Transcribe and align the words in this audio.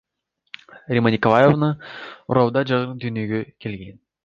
Римма 0.93 1.11
Николаевна 1.17 1.69
Уралда 2.33 2.65
жарык 2.73 2.99
дүйнөгө 3.05 3.45
келген. 3.67 4.05